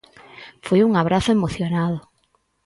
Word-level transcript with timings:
Foi 0.65 0.79
un 0.87 0.93
abrazo 1.01 1.29
emocionado. 1.37 1.97